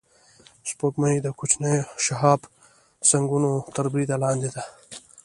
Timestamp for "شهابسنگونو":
2.05-3.51